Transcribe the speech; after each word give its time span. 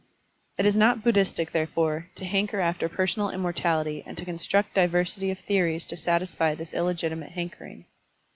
It 0.57 0.65
is 0.65 0.75
not 0.75 1.03
Buddhistic, 1.03 1.51
therefore, 1.51 2.09
to 2.15 2.25
hanker 2.25 2.59
after 2.59 2.89
personal 2.89 3.29
immortality 3.29 4.01
and 4.03 4.17
to 4.17 4.25
construct 4.25 4.73
diversity 4.73 5.29
of 5.29 5.37
theories 5.37 5.85
to 5.85 5.95
satisfy 5.95 6.55
this 6.55 6.73
illegitimate 6.73 7.33
hankering. 7.33 7.85